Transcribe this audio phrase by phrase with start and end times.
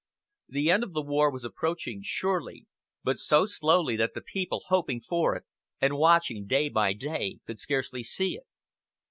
[0.49, 2.65] The end of the war was approaching, surely,
[3.03, 5.43] but so slowly that the people, hoping for it,
[5.79, 8.47] and watching day by day, could scarcely see it.